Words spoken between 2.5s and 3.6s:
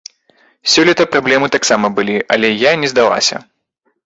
я не здалася.